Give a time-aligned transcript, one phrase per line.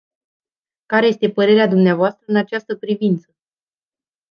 [0.87, 2.17] Care este părerea dvs.
[2.25, 3.35] în această privință?